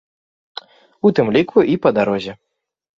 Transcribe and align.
У 1.09 1.13
тым 1.21 1.27
ліку 1.37 1.59
і 1.77 1.79
па 1.87 1.95
дарозе. 2.01 2.33